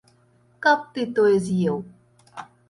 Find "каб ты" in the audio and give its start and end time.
0.65-1.03